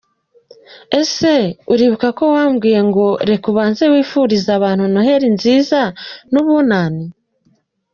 Ese 1.01 1.33
uribuka 1.73 2.07
ko 2.17 2.23
wambwiye 2.33 2.79
ngo 2.89 3.05
reka 3.29 3.45
ubanze 3.51 3.83
wifurize 3.93 4.49
abantu 4.57 4.83
Noheli 4.93 5.27
nziza 5.35 5.81
n’ubunani? 6.31 7.05